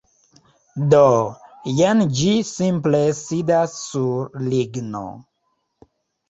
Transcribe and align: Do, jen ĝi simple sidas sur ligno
Do, 0.93 1.01
jen 1.79 2.01
ĝi 2.19 2.31
simple 2.55 3.03
sidas 3.19 3.77
sur 3.83 4.41
ligno 4.49 5.05